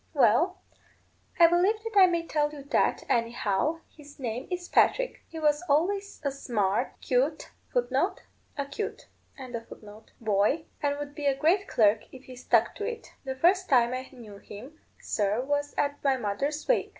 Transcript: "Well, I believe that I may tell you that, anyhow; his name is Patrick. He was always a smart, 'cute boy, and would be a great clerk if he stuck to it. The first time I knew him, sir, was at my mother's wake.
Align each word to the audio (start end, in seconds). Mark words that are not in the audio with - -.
"Well, 0.15 0.59
I 1.39 1.45
believe 1.45 1.75
that 1.83 1.95
I 1.95 2.07
may 2.07 2.25
tell 2.25 2.51
you 2.51 2.63
that, 2.63 3.03
anyhow; 3.07 3.81
his 3.95 4.17
name 4.17 4.47
is 4.49 4.67
Patrick. 4.67 5.21
He 5.27 5.37
was 5.37 5.61
always 5.69 6.19
a 6.23 6.31
smart, 6.31 6.99
'cute 7.01 7.51
boy, 7.69 8.15
and 9.37 9.53
would 10.97 11.13
be 11.13 11.25
a 11.27 11.35
great 11.35 11.67
clerk 11.67 12.05
if 12.11 12.23
he 12.23 12.35
stuck 12.35 12.73
to 12.77 12.83
it. 12.83 13.13
The 13.25 13.35
first 13.35 13.69
time 13.69 13.93
I 13.93 14.09
knew 14.11 14.39
him, 14.39 14.79
sir, 14.99 15.39
was 15.39 15.75
at 15.77 16.03
my 16.03 16.17
mother's 16.17 16.67
wake. 16.67 16.89